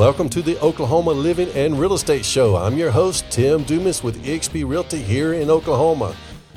[0.00, 2.56] Welcome to the Oklahoma Living and Real Estate Show.
[2.56, 6.16] I'm your host, Tim Dumas with eXp Realty here in Oklahoma.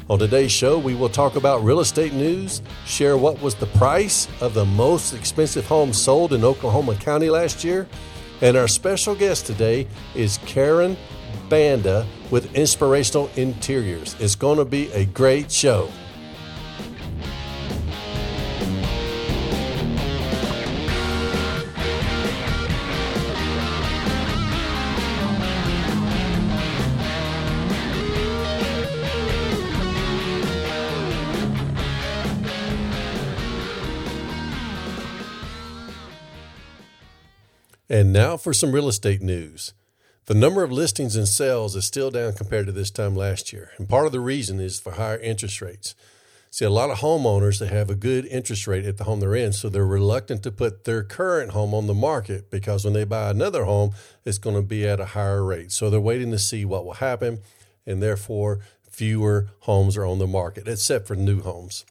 [0.10, 4.30] On today's show, we will talk about real estate news, share what was the price
[4.40, 7.86] of the most expensive home sold in Oklahoma County last year,
[8.40, 10.96] and our special guest today is Caren
[11.50, 14.16] Banda with Inspirational Interiors.
[14.22, 15.90] It's going to be a great show.
[37.94, 39.76] And now for some real estate news.
[40.26, 43.70] The number of listings and sales is still down compared to this time last year.
[43.78, 45.94] And part of the reason is for higher interest rates.
[46.50, 49.36] See, a lot of homeowners that have a good interest rate at the home they're
[49.36, 53.04] in, so they're reluctant to put their current home on the market because when they
[53.04, 53.92] buy another home,
[54.26, 55.72] it's going to be at a higher rate.
[55.72, 57.42] So they're waiting to see what will happen,
[57.86, 61.86] and therefore fewer homes are on the market, except for new homes.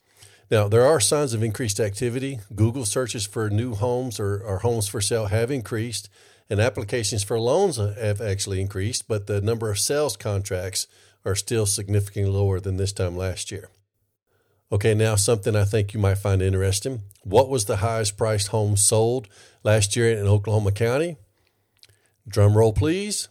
[0.52, 2.40] Now, there are signs of increased activity.
[2.54, 6.10] Google searches for new homes or, or, homes for sale have increased,
[6.50, 10.86] and applications for loans have actually increased, but the number of sales contracts
[11.24, 13.70] are still significantly lower than this time last year.
[14.70, 17.00] Okay, now something I think you might find interesting.
[17.24, 19.28] What was the highest priced home sold
[19.64, 21.16] last year in Oklahoma County?
[22.28, 23.26] Drum roll, please.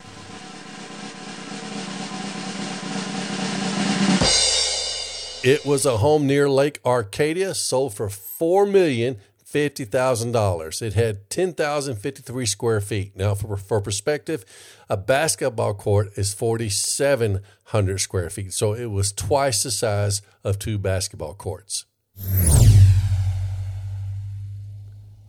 [5.44, 10.84] It was a home near Lake Arcadia, sold for four million fifty thousand dollars.
[10.84, 13.16] It had ten thousand fifty three square feet.
[13.16, 14.46] Now, for, for perspective,
[14.88, 20.22] a basketball court is forty seven hundred square feet, so it was twice the size
[20.44, 21.86] of two basketball courts.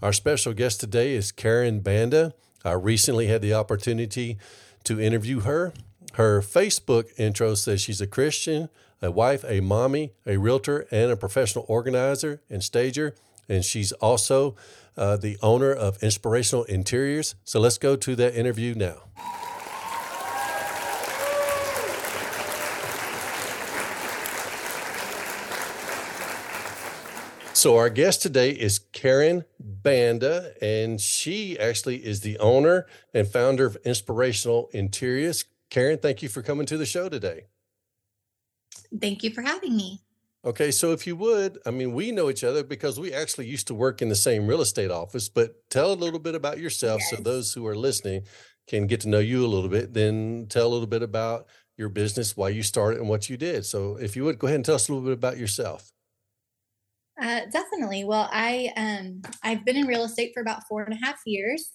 [0.03, 2.35] Our special guest today is Caren Banda.
[2.67, 4.37] I recently had the opportunity
[4.85, 5.73] to interview her.
[6.15, 8.69] Her Facebook intro says she's a Christian,
[9.03, 13.15] a wife, a mommy, a realtor, and a professional organizer and stager.
[13.49, 14.57] And she's also
[14.97, 17.35] uh, the owner of Inspirational Interiors.
[17.45, 19.03] So let's go to that interview now.
[27.55, 33.65] So, our guest today is Caren Banda, and she actually is the owner and founder
[33.65, 35.45] of Inspirational Interiors.
[35.71, 37.45] Caren, thank you for coming to the show today.
[39.01, 40.01] Thank you for having me.
[40.45, 43.69] Okay, so if you would, I mean, we know each other because we actually used
[43.69, 47.01] to work in the same real estate office, but tell a little bit about yourself
[47.01, 47.11] yes.
[47.11, 48.25] so those who are listening
[48.67, 49.95] can get to know you a little bit.
[49.95, 53.65] Then tell a little bit about your business, why you started, and what you did.
[53.65, 55.93] So if you would, go ahead and tell us a little bit about yourself.
[57.21, 58.03] Uh, definitely.
[58.05, 61.71] Well, I um, I've been in real estate for about four and a half years.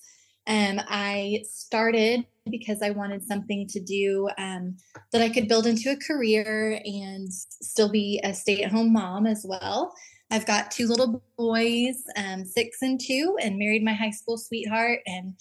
[0.47, 4.77] Um, I started because I wanted something to do um,
[5.11, 9.27] that I could build into a career and still be a stay at home mom
[9.27, 9.93] as well.
[10.31, 14.99] I've got two little boys, um, six and two, and married my high school sweetheart.
[15.05, 15.33] And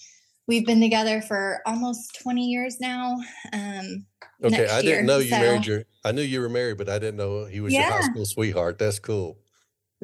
[0.47, 3.17] we've been together for almost 20 years now.
[3.53, 4.05] Um,
[4.43, 6.99] okay, I didn't know you so, married your, I knew you were married, but I
[6.99, 7.87] didn't know he was yeah.
[7.87, 8.77] your high school sweetheart.
[8.77, 9.39] That's cool.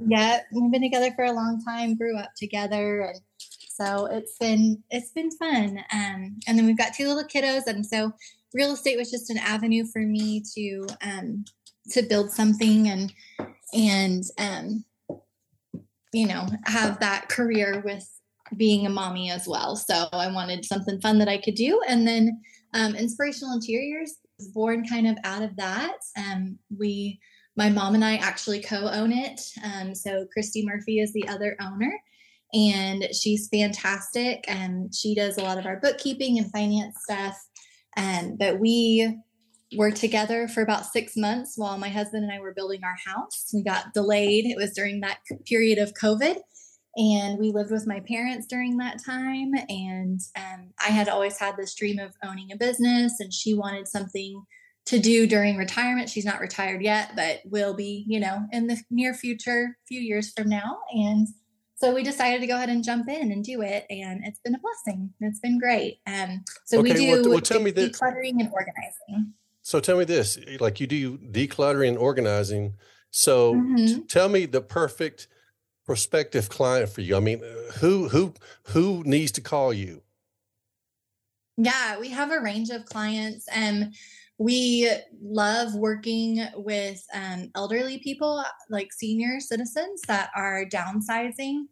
[0.07, 3.19] Yeah, we've been together for a long time, grew up together, and
[3.73, 5.79] so it's been it's been fun.
[5.91, 8.11] Um, and then we've got two little kiddos, and so
[8.53, 11.45] real estate was just an avenue for me to um,
[11.91, 13.13] to build something and
[13.73, 14.85] and um,
[16.13, 18.07] you know have that career with
[18.55, 19.75] being a mommy as well.
[19.75, 22.41] So I wanted something fun that I could do, and then
[22.75, 25.97] um, inspirational interiors was born kind of out of that.
[26.15, 27.19] Um, we
[27.55, 29.41] my mom and I actually co-own it.
[29.63, 31.99] Um, so Christy Murphy is the other owner
[32.53, 37.37] and she's fantastic and she does a lot of our bookkeeping and finance stuff.
[37.95, 39.17] And but we
[39.75, 43.49] were together for about six months while my husband and i were building our house.
[43.53, 44.45] We got delayed.
[44.45, 46.37] It was during that period of covid
[46.95, 49.51] and we lived with my parents during that time.
[49.67, 53.87] And um, i had always had this dream of owning a business and she wanted
[53.87, 54.43] something
[54.85, 56.09] to do during retirement.
[56.09, 60.31] She's not retired yet but will be you know in the near future few years
[60.35, 60.77] from now.
[60.91, 61.27] And
[61.83, 64.55] so we decided to go ahead and jump in and do it and it's been
[64.55, 65.13] a blessing.
[65.19, 65.99] It's been great.
[66.07, 67.89] Um, so okay, we do well, well, tell me this.
[67.89, 69.33] decluttering and organizing.
[69.63, 72.75] So tell me this like you do decluttering and organizing.
[73.11, 73.85] So mm-hmm.
[73.85, 75.27] t- tell me the perfect
[75.85, 77.17] prospective client for you.
[77.17, 77.41] I mean
[77.81, 78.33] who who
[78.67, 80.03] who needs to call you?
[81.57, 83.91] Yeah we have a range of clients and um,
[84.37, 84.89] we
[85.21, 91.65] love working with um, elderly people, like senior citizens that are downsizing.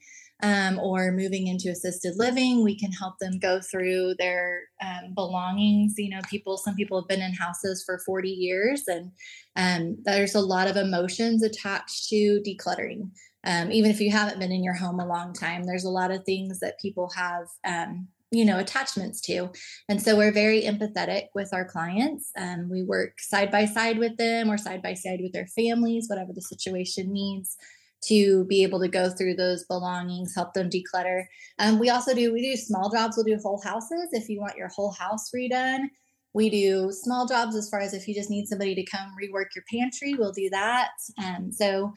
[0.43, 2.63] um, or moving into assisted living.
[2.63, 5.95] We can help them go through their um, belongings.
[5.97, 9.11] You know, people, some people have been in houses for 40 years, and
[9.55, 13.11] um, there's a lot of emotions attached to decluttering.
[13.43, 16.11] Um, even if you haven't been in your home a long time, there's a lot
[16.11, 19.49] of things that people have um, you know attachments to.
[19.89, 24.17] And so we're very empathetic with our clients um, we work side by side with
[24.17, 27.57] them or side by side with their families whatever the situation needs
[28.03, 31.25] to be able to go through those belongings help them declutter.
[31.59, 34.57] Um, we also do we do small jobs we'll do whole houses if you want
[34.57, 35.87] your whole house redone.
[36.33, 39.47] We do small jobs as far as if you just need somebody to come rework
[39.55, 40.91] your pantry we'll do that.
[41.21, 41.93] Um, so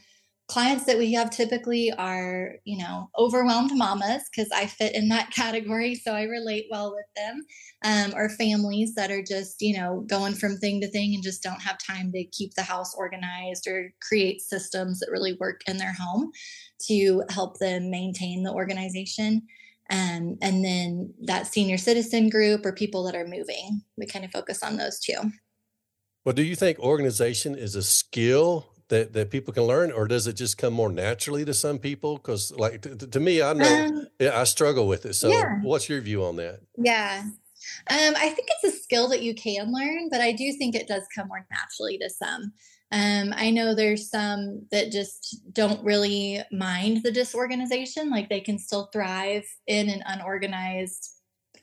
[0.47, 5.31] clients that we have typically are you know overwhelmed mamas because i fit in that
[5.35, 7.41] category so i relate well with them
[7.85, 11.43] um, or families that are just you know going from thing to thing and just
[11.43, 15.79] don't have time to keep the house organized or create systems that really work in
[15.79, 16.31] their home
[16.81, 19.43] to help them maintain the organization
[19.91, 24.31] um, and then that senior citizen group or people that are moving we kind of
[24.31, 25.31] focus on those too
[26.25, 30.27] well do you think organization is a skill that that people can learn, or does
[30.27, 32.17] it just come more naturally to some people?
[32.17, 35.15] Because like to, to, me, I know um, yeah, I struggle with it.
[35.15, 35.61] So, yeah.
[35.63, 36.61] what's your view on that?
[36.77, 37.23] Yeah.
[37.91, 40.87] Um, I think it's a skill that you can learn, but I do think it
[40.87, 42.53] does come more naturally to some.
[42.93, 48.59] Um, I know there's some that just don't really mind the disorganization, like they can
[48.59, 51.11] still thrive in an unorganized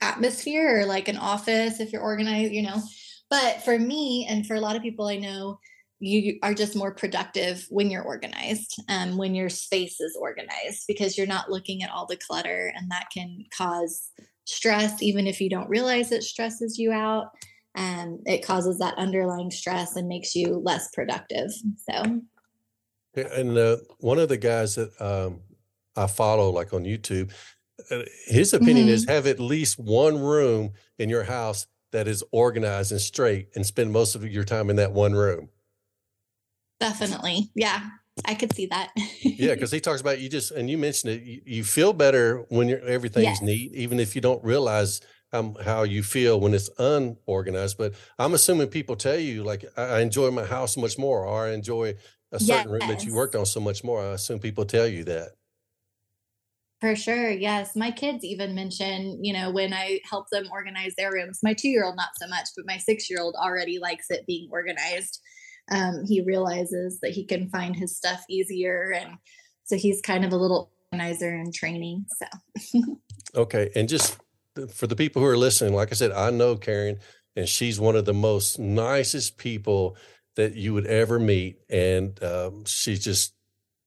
[0.02, 2.82] atmosphere or like an office if you're organized, you know.
[3.30, 5.60] But for me and for a lot of people I know,
[6.02, 11.18] you are just more productive when you're organized, um, when your space is organized, because
[11.18, 14.10] you're not looking at all the clutter, and that can cause
[14.46, 17.28] stress, even if you don't realize it stresses you out.
[17.76, 21.52] And um, it causes that underlying stress and makes you less productive.
[21.90, 22.22] So,
[23.16, 25.40] and uh, one of the guys that um,
[25.96, 27.32] I follow, like on YouTube,
[27.90, 28.96] uh, his opinion mm-hmm.
[28.96, 33.66] is have at least one room in your house that is organized and straight, and
[33.66, 35.50] spend most of your time in that one room.
[36.82, 37.52] Definitely.
[37.56, 37.90] Yeah.
[38.26, 38.92] I could see that.
[39.22, 41.22] yeah, because he talks about you just and you mentioned it.
[41.24, 43.42] You, you feel better when you're everything's yes.
[43.42, 45.00] neat, even if you don't realize
[45.32, 47.78] how how you feel when it's unorganized.
[47.78, 51.54] But I'm assuming people tell you like I enjoy my house much more, or I
[51.54, 51.96] enjoy
[52.32, 52.82] a certain yes.
[52.82, 54.02] room that you worked on so much more.
[54.02, 55.30] I assume people tell you that.
[56.82, 57.30] For sure.
[57.30, 57.76] Yes.
[57.76, 61.70] My kids even mention, you know, when I help them organize their rooms, my two
[61.70, 65.20] year old, not so much, but my six year old already likes it being organized
[65.72, 68.94] um, he realizes that he can find his stuff easier.
[68.94, 69.18] And
[69.64, 72.80] so he's kind of a little organizer in training so.
[73.36, 74.18] Okay and just
[74.74, 77.00] for the people who are listening like i said i know caren
[77.36, 79.96] and she's one of the most nicest people
[80.36, 81.58] that you would ever meet.
[81.70, 83.34] And um, she's just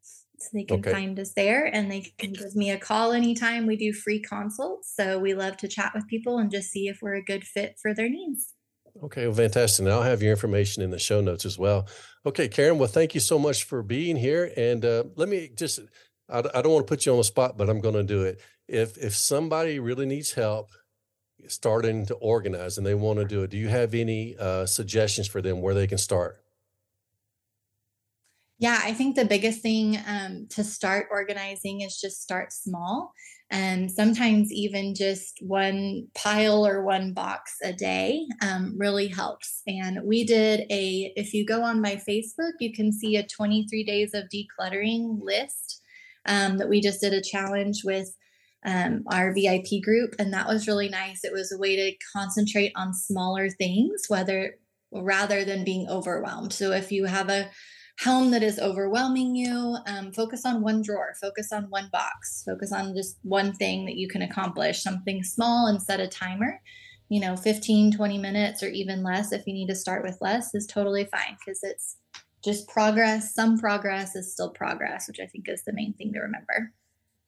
[0.01, 0.93] So they can okay.
[0.93, 3.67] find us there and they can give me a call anytime.
[3.67, 4.93] We do free consults.
[4.95, 7.75] So we love to chat with people and just see if we're a good fit
[7.81, 8.53] for their needs.
[9.03, 9.85] Okay, well, fantastic.
[9.85, 11.87] And I'll have your information in the show notes as well.
[12.25, 14.51] Okay, Caren, well, thank you so much for being here.
[14.57, 15.79] And uh, let me just,
[16.27, 18.23] I, I don't want to put you on the spot, but I'm going to do
[18.23, 18.41] it.
[18.67, 20.69] If if somebody really needs help
[21.47, 25.27] starting to organize and they want to do it, do you have any uh, suggestions
[25.27, 26.37] for them where they can start?
[28.59, 33.13] Yeah, I think the biggest thing um, to start organizing is just start small.
[33.49, 39.61] And sometimes even just one pile or one box a day um, really helps.
[39.65, 43.85] And we did a, if you go on my Facebook, you can see a 23
[43.85, 45.81] days of decluttering list
[46.25, 48.13] um, that we just did a challenge with
[48.65, 50.15] um, our VIP group.
[50.19, 51.23] And that was really nice.
[51.23, 54.55] It was a way to concentrate on smaller things, whether
[54.91, 56.51] rather than being overwhelmed.
[56.51, 57.49] So if you have a
[58.03, 62.71] home that is overwhelming you, um, focus on one drawer, focus on one box, focus
[62.71, 66.61] on just one thing that you can accomplish, something small and set a timer.
[67.09, 70.53] You know, 15, 20 minutes or even less if you need to start with less
[70.53, 71.97] is totally fine because it's
[72.43, 73.33] just progress.
[73.33, 76.71] Some progress is still progress, which I think is the main thing to remember.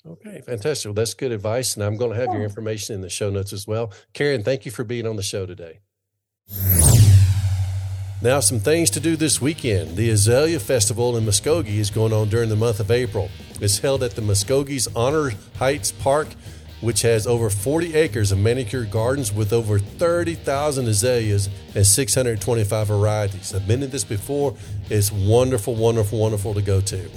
[0.05, 0.85] Okay, fantastic.
[0.85, 1.75] Well, that's good advice.
[1.75, 3.91] And I'm going to have your information in the show notes as well.
[4.13, 5.79] Caren, thank you for being on the show today.
[8.23, 9.97] Now, some things to do this weekend.
[9.97, 13.29] The Azalea Festival in Muskogee is going on during the month of April.
[13.59, 16.27] It's held at the Muskogee's Honor Heights Park
[16.81, 23.53] which has over 40 acres of manicured gardens with over 30,000 azaleas and 625 varieties.
[23.53, 24.55] I've been to this before.
[24.89, 27.09] It's wonderful, wonderful, wonderful to go to.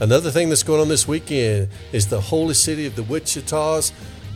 [0.00, 3.92] Another thing that's going on this weekend is the holy city of the Wichita's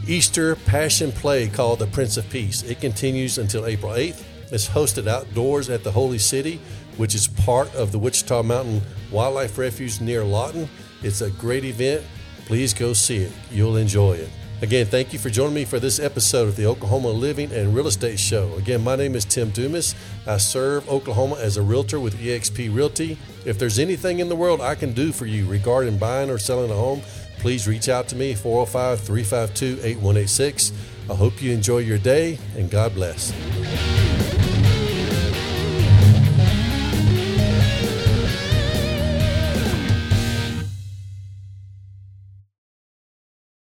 [0.06, 2.62] Easter Passion Play called the Prince of Peace.
[2.62, 4.22] It continues until April 8th.
[4.50, 6.60] It's hosted outdoors at the Holy City,
[6.96, 10.68] which is part of the Wichita Mountain Wildlife Refuge near Lawton.
[11.02, 12.04] It's a great event.
[12.46, 13.32] Please go see it.
[13.50, 14.30] You'll enjoy it.
[14.60, 17.86] Again, thank you for joining me for this episode of the Oklahoma Living and Real
[17.86, 18.52] Estate Show.
[18.54, 19.94] Again, my name is Tim Dumas.
[20.26, 23.16] I serve Oklahoma as a realtor with eXp Realty.
[23.44, 26.72] If there's anything in the world I can do for you regarding buying or selling
[26.72, 27.02] a home,
[27.38, 30.72] please reach out to me 405 352 8186.
[31.08, 33.32] I hope you enjoy your day and God bless.